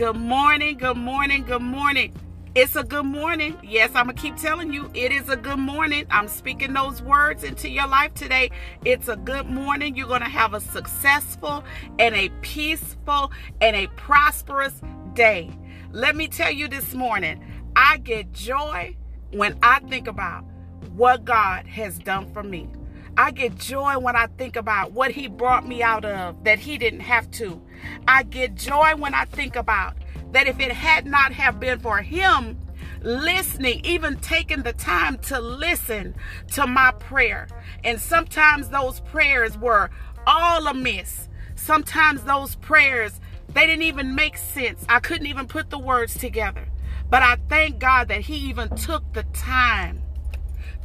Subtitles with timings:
[0.00, 2.14] Good morning, good morning, good morning.
[2.54, 3.58] It's a good morning.
[3.62, 6.06] Yes, I'm going to keep telling you, it is a good morning.
[6.08, 8.50] I'm speaking those words into your life today.
[8.86, 9.94] It's a good morning.
[9.96, 11.64] You're going to have a successful
[11.98, 14.80] and a peaceful and a prosperous
[15.12, 15.50] day.
[15.92, 17.44] Let me tell you this morning,
[17.76, 18.96] I get joy
[19.32, 20.46] when I think about
[20.94, 22.70] what God has done for me.
[23.16, 26.78] I get joy when I think about what he brought me out of that he
[26.78, 27.60] didn't have to.
[28.08, 29.94] I get joy when I think about
[30.32, 32.58] that if it had not have been for him
[33.02, 36.14] listening, even taking the time to listen
[36.52, 37.48] to my prayer.
[37.84, 39.90] And sometimes those prayers were
[40.26, 41.28] all amiss.
[41.56, 44.84] Sometimes those prayers, they didn't even make sense.
[44.88, 46.66] I couldn't even put the words together.
[47.08, 50.02] But I thank God that he even took the time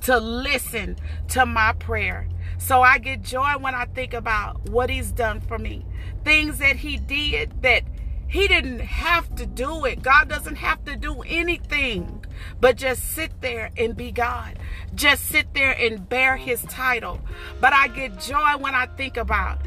[0.02, 0.98] to listen
[1.30, 2.28] to my prayer.
[2.58, 5.86] So I get joy when I think about what he's done for me.
[6.24, 7.84] Things that he did that
[8.28, 10.02] he didn't have to do it.
[10.02, 12.26] God doesn't have to do anything
[12.60, 14.58] but just sit there and be God.
[14.94, 17.20] Just sit there and bear his title.
[17.60, 19.60] But I get joy when I think about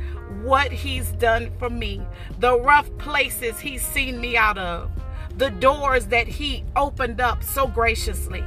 [0.42, 2.02] what he's done for me,
[2.38, 4.90] the rough places he's seen me out of,
[5.36, 8.44] the doors that he opened up so graciously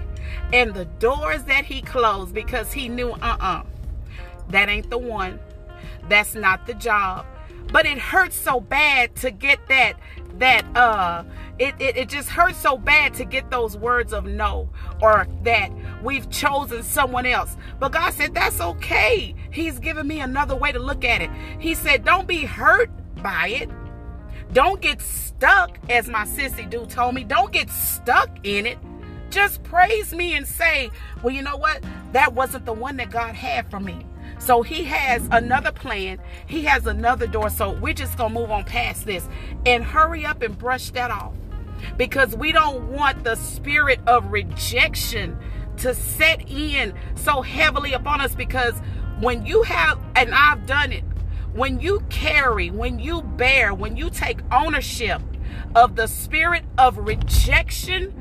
[0.54, 3.64] and the doors that he closed because he knew uh-uh
[4.52, 5.40] that ain't the one.
[6.10, 7.26] That's not the job.
[7.72, 9.94] But it hurts so bad to get that
[10.38, 11.24] that uh
[11.60, 14.70] it, it, it just hurts so bad to get those words of no
[15.02, 15.70] or that
[16.04, 17.56] we've chosen someone else.
[17.80, 19.36] But god said that's okay.
[19.52, 21.30] He's given me another way to look at it.
[21.60, 22.90] He said don't be hurt
[23.22, 23.70] by it.
[24.52, 27.24] Don't get stuck as my sissy do told me.
[27.24, 28.80] Don't get stuck in it
[29.32, 30.92] just praise me and say,
[31.24, 31.84] well, you know what?
[32.12, 34.06] That wasn't the one that God had for me.
[34.40, 36.20] So he has another plan.
[36.48, 37.50] He has another door.
[37.50, 39.28] So we're just going to move on past this
[39.66, 41.34] and hurry up and brush that off.
[41.98, 45.38] Because we don't want the spirit of rejection
[45.78, 48.36] to set in so heavily upon us.
[48.36, 48.74] Because
[49.20, 51.04] when you have, and I've done it,
[51.54, 55.22] when you carry, when you bear, when you take ownership
[55.76, 58.14] of the spirit of rejection,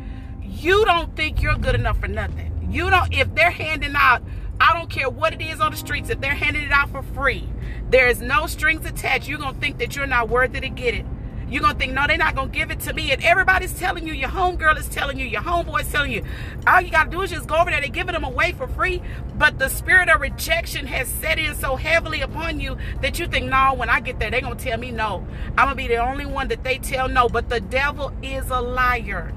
[0.50, 2.68] you don't think you're good enough for nothing.
[2.70, 4.22] You don't, if they're handing out,
[4.60, 7.02] I don't care what it is on the streets, if they're handing it out for
[7.02, 7.48] free,
[7.88, 9.28] there is no strings attached.
[9.28, 11.06] You're going to think that you're not worthy to get it.
[11.48, 13.10] You're going to think, no, they're not going to give it to me.
[13.10, 16.22] And everybody's telling you, your homegirl is telling you, your homeboy's telling you,
[16.64, 17.80] all you got to do is just go over there.
[17.80, 19.02] They're giving them away for free.
[19.36, 23.46] But the spirit of rejection has set in so heavily upon you that you think,
[23.46, 25.26] no, when I get there, they're going to tell me no.
[25.58, 27.28] I'm going to be the only one that they tell no.
[27.28, 29.32] But the devil is a liar.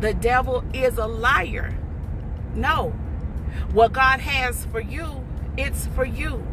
[0.00, 1.74] The devil is a liar.
[2.54, 2.90] No.
[3.72, 5.26] What God has for you,
[5.56, 6.46] it's for you.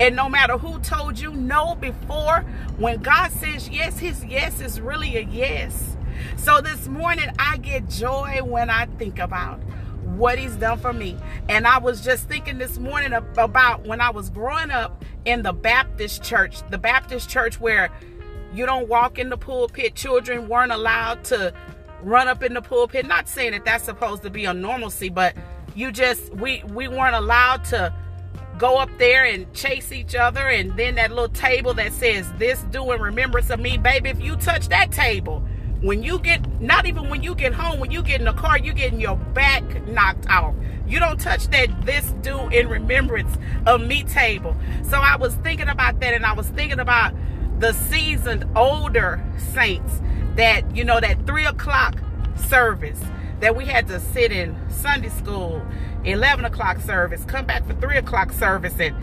[0.00, 2.40] And no matter who told you no before,
[2.78, 5.96] when God says yes, his yes is really a yes.
[6.36, 9.60] So this morning, I get joy when I think about
[10.04, 11.18] what he's done for me.
[11.50, 15.52] And I was just thinking this morning about when I was growing up in the
[15.52, 17.90] Baptist church, the Baptist church where
[18.54, 21.52] you don't walk in the pulpit, children weren't allowed to
[22.06, 23.04] run up in the pulpit.
[23.06, 25.34] Not saying that that's supposed to be a normalcy, but
[25.74, 27.92] you just we we weren't allowed to
[28.56, 30.48] go up there and chase each other.
[30.48, 33.76] And then that little table that says this do in remembrance of me.
[33.76, 35.42] Baby if you touch that table
[35.82, 38.58] when you get not even when you get home when you get in the car
[38.58, 40.54] you getting your back knocked off.
[40.86, 43.36] You don't touch that this do in remembrance
[43.66, 44.56] of me table.
[44.84, 47.12] So i was thinking about that and i was thinking about
[47.58, 49.22] the seasoned older
[49.52, 50.00] saints
[50.36, 51.96] that, you know, that three o'clock
[52.36, 53.00] service
[53.40, 55.62] that we had to sit in Sunday school,
[56.04, 58.94] 11 o'clock service, come back for three o'clock service and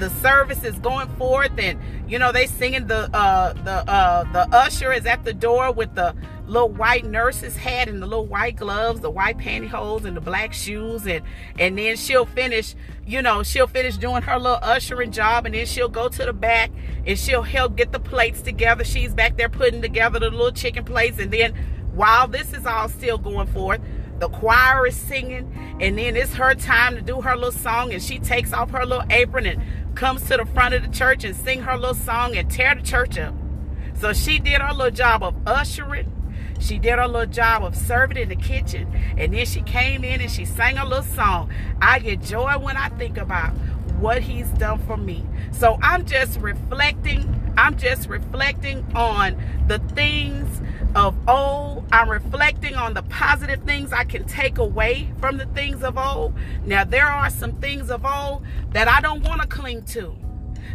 [0.00, 1.78] the service is going forth and
[2.08, 5.94] you know they singing the uh the uh the usher is at the door with
[5.94, 6.14] the
[6.46, 10.52] little white nurse's hat and the little white gloves the white pantyhose and the black
[10.52, 11.22] shoes and
[11.58, 12.74] and then she'll finish
[13.06, 16.32] you know she'll finish doing her little ushering job and then she'll go to the
[16.32, 16.70] back
[17.06, 18.84] and she'll help get the plates together.
[18.84, 21.54] She's back there putting together the little chicken plates and then
[21.92, 23.80] while this is all still going forth
[24.20, 28.02] the choir is singing and then it's her time to do her little song and
[28.02, 29.62] she takes off her little apron and
[29.94, 32.82] comes to the front of the church and sing her little song and tear the
[32.82, 33.34] church up.
[33.98, 36.10] So she did her little job of ushering.
[36.58, 38.92] She did her little job of serving in the kitchen.
[39.16, 41.50] And then she came in and she sang a little song.
[41.80, 43.52] I get joy when i think about
[44.00, 50.60] what he's done for me so i'm just reflecting i'm just reflecting on the things
[50.94, 51.84] of old.
[51.92, 56.34] I'm reflecting on the positive things I can take away from the things of old.
[56.64, 60.16] Now, there are some things of old that I don't want to cling to.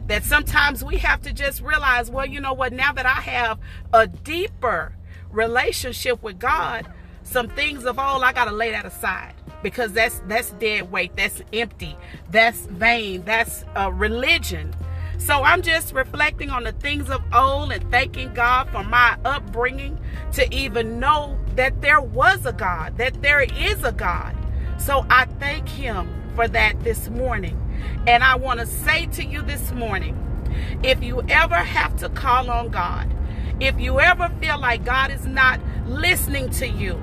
[0.08, 3.60] That sometimes we have to just realize, well, you know what, now that I have
[3.92, 4.96] a deeper
[5.32, 6.88] relationship with God,
[7.24, 9.34] some things of old I gotta lay that aside
[9.66, 11.98] because that's that's dead weight, that's empty,
[12.30, 14.72] that's vain, that's uh, religion.
[15.18, 20.00] So I'm just reflecting on the things of old and thanking God for my upbringing
[20.34, 24.38] to even know that there was a God, that there is a God.
[24.78, 27.60] So I thank Him for that this morning.
[28.06, 30.16] And I want to say to you this morning
[30.84, 33.12] if you ever have to call on God,
[33.60, 37.02] if you ever feel like God is not listening to you,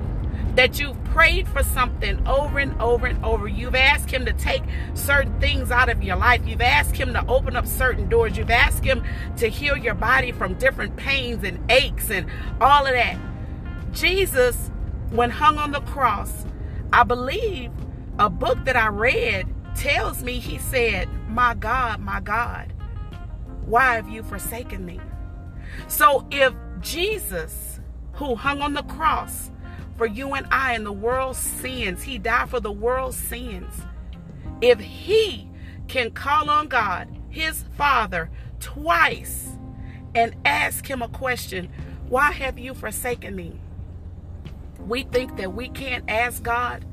[0.55, 3.47] that you've prayed for something over and over and over.
[3.47, 4.63] You've asked Him to take
[4.93, 6.45] certain things out of your life.
[6.45, 8.37] You've asked Him to open up certain doors.
[8.37, 9.03] You've asked Him
[9.37, 12.27] to heal your body from different pains and aches and
[12.61, 13.17] all of that.
[13.91, 14.71] Jesus,
[15.09, 16.45] when hung on the cross,
[16.91, 17.71] I believe
[18.19, 22.73] a book that I read tells me He said, My God, my God,
[23.65, 24.99] why have you forsaken me?
[25.87, 27.79] So if Jesus,
[28.13, 29.49] who hung on the cross,
[29.97, 32.03] for you and I and the world's sins.
[32.03, 33.73] He died for the world's sins.
[34.61, 35.49] If he
[35.87, 38.29] can call on God, his Father,
[38.59, 39.49] twice
[40.15, 41.69] and ask him a question,
[42.07, 43.59] why have you forsaken me?
[44.79, 46.85] We think that we can't ask God,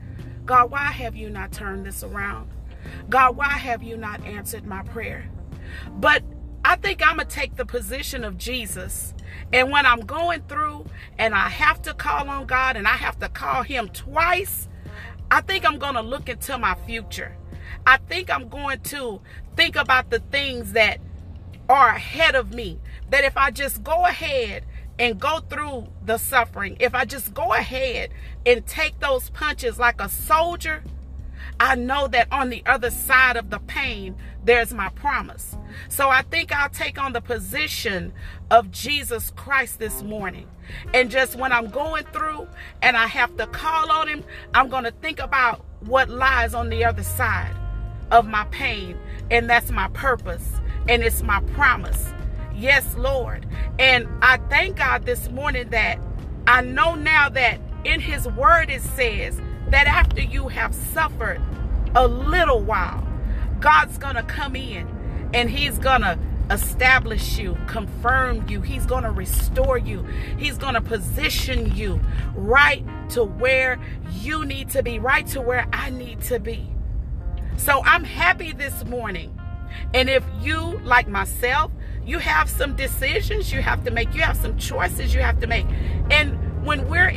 [0.44, 2.50] God, why have you not turned this around?
[3.08, 5.28] God, why have you not answered my prayer?
[5.92, 6.22] But
[6.70, 9.12] I think I'm going to take the position of Jesus
[9.52, 10.86] and when I'm going through
[11.18, 14.68] and I have to call on God and I have to call Him twice,
[15.32, 17.36] I think I'm going to look into my future.
[17.84, 19.20] I think I'm going to
[19.56, 21.00] think about the things that
[21.68, 22.78] are ahead of me.
[23.10, 24.64] That if I just go ahead
[24.96, 28.10] and go through the suffering, if I just go ahead
[28.46, 30.84] and take those punches like a soldier,
[31.60, 35.58] I know that on the other side of the pain, there's my promise.
[35.90, 38.14] So I think I'll take on the position
[38.50, 40.48] of Jesus Christ this morning.
[40.94, 42.48] And just when I'm going through
[42.80, 44.24] and I have to call on Him,
[44.54, 47.54] I'm going to think about what lies on the other side
[48.10, 48.96] of my pain.
[49.30, 50.60] And that's my purpose.
[50.88, 52.14] And it's my promise.
[52.54, 53.46] Yes, Lord.
[53.78, 56.00] And I thank God this morning that
[56.46, 59.38] I know now that in His Word it says,
[59.70, 61.40] that after you have suffered
[61.94, 63.06] a little while,
[63.60, 64.88] God's going to come in
[65.32, 66.18] and He's going to
[66.50, 68.60] establish you, confirm you.
[68.60, 70.02] He's going to restore you.
[70.36, 72.00] He's going to position you
[72.34, 73.78] right to where
[74.12, 76.68] you need to be, right to where I need to be.
[77.56, 79.38] So I'm happy this morning.
[79.94, 81.70] And if you, like myself,
[82.04, 85.46] you have some decisions you have to make, you have some choices you have to
[85.46, 85.66] make.
[86.10, 86.38] And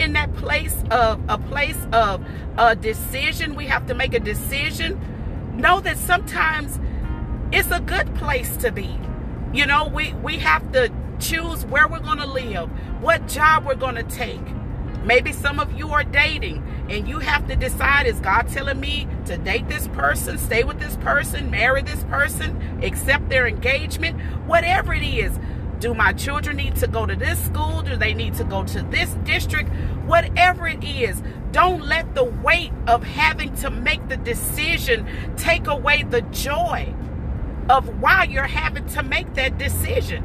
[0.04, 2.24] in that place of a place of
[2.58, 5.00] a decision, we have to make a decision.
[5.56, 6.80] Know that sometimes
[7.52, 9.00] it's a good place to be.
[9.54, 12.70] You know, we, we have to choose where we're going to live,
[13.02, 14.42] what job we're going to take.
[15.06, 19.08] Maybe some of you are dating and you have to decide is God telling me
[19.26, 24.94] to date this person, stay with this person, marry this person, accept their engagement, whatever
[24.94, 25.38] it is.
[25.84, 27.82] Do my children need to go to this school?
[27.82, 29.70] Do they need to go to this district?
[30.06, 31.22] Whatever it is,
[31.52, 36.96] don't let the weight of having to make the decision take away the joy
[37.70, 40.24] of why you're having to make that decision.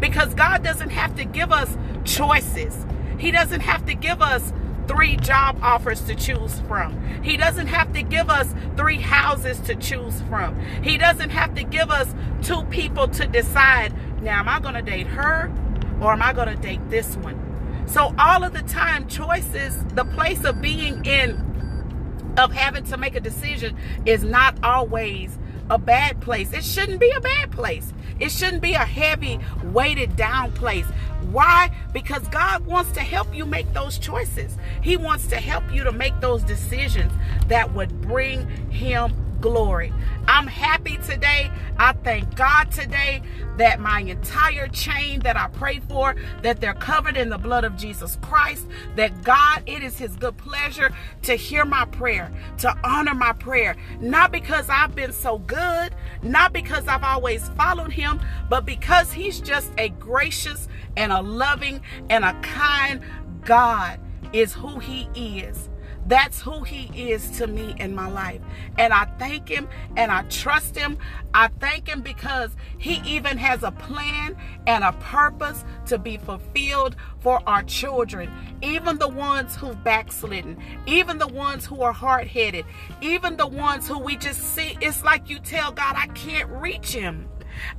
[0.00, 2.86] Because God doesn't have to give us choices,
[3.18, 4.54] He doesn't have to give us
[4.88, 7.22] three job offers to choose from.
[7.22, 10.58] He doesn't have to give us three houses to choose from.
[10.82, 13.92] He doesn't have to give us two people to decide
[14.24, 15.52] now, am I going to date her
[16.00, 17.40] or am I going to date this one?
[17.86, 23.14] So all of the time, choices, the place of being in, of having to make
[23.14, 23.76] a decision
[24.06, 25.38] is not always
[25.70, 26.52] a bad place.
[26.52, 27.92] It shouldn't be a bad place.
[28.18, 30.86] It shouldn't be a heavy, weighted down place.
[31.30, 31.74] Why?
[31.92, 34.56] Because God wants to help you make those choices.
[34.82, 37.12] He wants to help you to make those decisions
[37.48, 39.92] that would bring Him glory.
[40.26, 41.50] I'm happy today.
[41.76, 43.20] I thank God today
[43.58, 47.76] that my entire chain that I pray for, that they're covered in the blood of
[47.76, 50.90] Jesus Christ, that God, it is his good pleasure
[51.24, 56.54] to hear my prayer, to honor my prayer, not because I've been so good, not
[56.54, 62.24] because I've always followed him, but because he's just a gracious and a loving and
[62.24, 63.02] a kind
[63.44, 64.00] God
[64.32, 65.68] is who he is.
[66.06, 68.40] That's who he is to me in my life.
[68.78, 70.98] And I thank him and I trust him.
[71.32, 76.96] I thank him because he even has a plan and a purpose to be fulfilled
[77.20, 78.30] for our children,
[78.62, 82.66] even the ones who've backslidden, even the ones who are hard headed,
[83.00, 84.76] even the ones who we just see.
[84.80, 87.28] It's like you tell God, I can't reach him.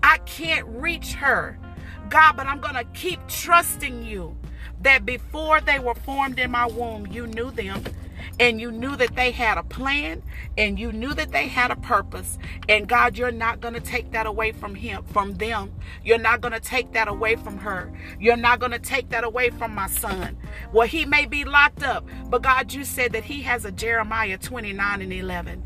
[0.01, 1.59] I can't reach her.
[2.09, 4.35] God, but I'm going to keep trusting you
[4.81, 7.83] that before they were formed in my womb, you knew them
[8.39, 10.21] and you knew that they had a plan
[10.57, 12.37] and you knew that they had a purpose
[12.69, 15.71] and god you're not going to take that away from him from them.
[16.03, 17.91] You're not going to take that away from her.
[18.19, 20.37] You're not going to take that away from my son.
[20.71, 24.37] Well he may be locked up but god you said that he has a jeremiah
[24.37, 25.63] 29 and 11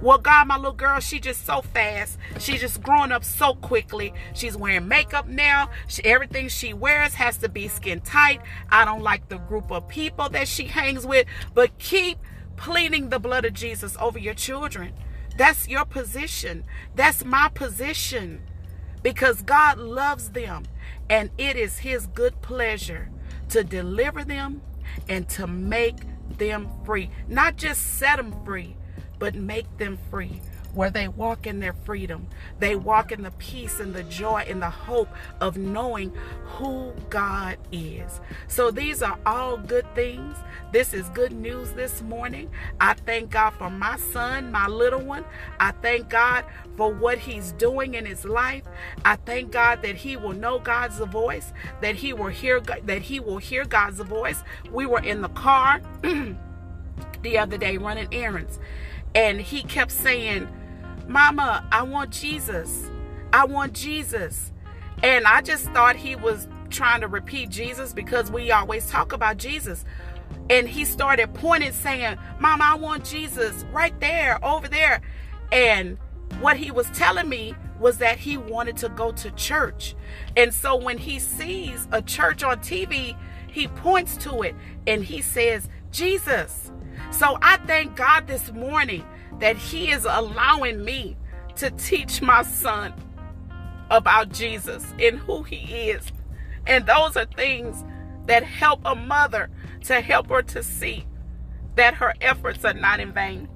[0.00, 2.18] well, God, my little girl, she just so fast.
[2.38, 4.12] She just growing up so quickly.
[4.34, 5.70] She's wearing makeup now.
[5.88, 8.40] She, everything she wears has to be skin tight.
[8.70, 12.18] I don't like the group of people that she hangs with, but keep
[12.56, 14.92] pleading the blood of Jesus over your children.
[15.36, 16.64] That's your position.
[16.94, 18.42] That's my position.
[19.02, 20.64] Because God loves them
[21.10, 23.10] and it is his good pleasure
[23.48, 24.62] to deliver them
[25.08, 25.96] and to make
[26.38, 27.10] them free.
[27.28, 28.76] Not just set them free,
[29.22, 30.40] but make them free
[30.74, 32.26] where they walk in their freedom.
[32.58, 35.10] They walk in the peace and the joy and the hope
[35.40, 36.12] of knowing
[36.44, 38.20] who God is.
[38.48, 40.36] So these are all good things.
[40.72, 42.50] This is good news this morning.
[42.80, 45.24] I thank God for my son, my little one.
[45.60, 46.44] I thank God
[46.76, 48.64] for what he's doing in his life.
[49.04, 53.20] I thank God that he will know God's voice, that he will hear that he
[53.20, 54.42] will hear God's voice.
[54.72, 55.80] We were in the car
[57.22, 58.58] the other day running errands
[59.14, 60.48] and he kept saying
[61.08, 62.90] Mama, I want Jesus.
[63.32, 64.52] I want Jesus.
[65.02, 69.36] And I just thought he was trying to repeat Jesus because we always talk about
[69.36, 69.84] Jesus.
[70.48, 75.00] And he started pointing, saying, Mama, I want Jesus right there, over there.
[75.50, 75.98] And
[76.40, 79.94] what he was telling me was that he wanted to go to church.
[80.36, 83.16] And so when he sees a church on TV,
[83.48, 84.54] he points to it
[84.86, 86.70] and he says, Jesus.
[87.12, 89.04] So I thank God this morning
[89.38, 91.16] that He is allowing me
[91.56, 92.94] to teach my son
[93.90, 96.10] about Jesus and who He is.
[96.66, 97.84] And those are things
[98.26, 99.50] that help a mother
[99.84, 101.04] to help her to see
[101.74, 103.48] that her efforts are not in vain.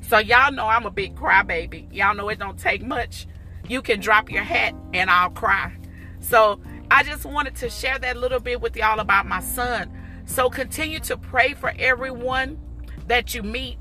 [0.00, 1.92] So y'all know I'm a big crybaby.
[1.92, 3.26] Y'all know it don't take much.
[3.68, 5.76] You can drop your hat and I'll cry.
[6.20, 9.90] So I just wanted to share that little bit with y'all about my son.
[10.24, 12.58] So continue to pray for everyone
[13.06, 13.78] that you meet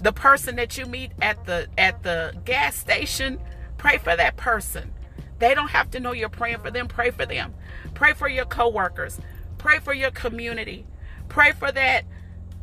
[0.00, 3.40] the person that you meet at the at the gas station
[3.78, 4.92] pray for that person.
[5.38, 6.88] They don't have to know you're praying for them.
[6.88, 7.54] Pray for them.
[7.94, 9.20] Pray for your coworkers.
[9.58, 10.86] Pray for your community.
[11.28, 12.04] Pray for that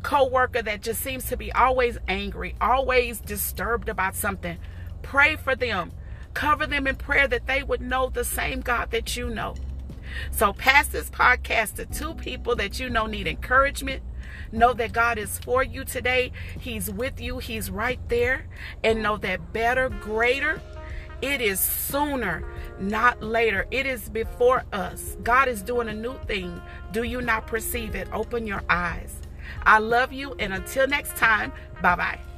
[0.02, 4.58] coworker that just seems to be always angry always disturbed about something.
[5.02, 5.92] Pray for them.
[6.34, 9.54] Cover them in prayer that they would know the same God that you know.
[10.30, 14.02] So pass this podcast to two people that you know need encouragement
[14.52, 16.32] Know that God is for you today.
[16.58, 17.38] He's with you.
[17.38, 18.46] He's right there.
[18.82, 20.60] And know that better, greater,
[21.22, 22.44] it is sooner,
[22.78, 23.66] not later.
[23.70, 25.16] It is before us.
[25.22, 26.60] God is doing a new thing.
[26.92, 28.08] Do you not perceive it?
[28.12, 29.16] Open your eyes.
[29.62, 30.34] I love you.
[30.38, 32.33] And until next time, bye bye.